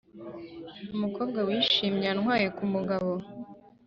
[0.95, 3.11] umukobwa wishimye yantwaye kumugabo,